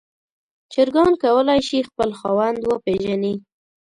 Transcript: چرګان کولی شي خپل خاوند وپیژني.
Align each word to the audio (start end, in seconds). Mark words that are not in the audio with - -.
چرګان 0.71 1.11
کولی 1.23 1.59
شي 1.67 1.79
خپل 1.89 2.09
خاوند 2.19 2.59
وپیژني. 2.63 3.33